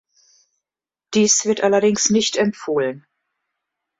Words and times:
Dies 1.13 1.45
wird 1.45 1.61
allerdings 1.61 2.09
nicht 2.09 2.35
empfohlen. 2.35 3.05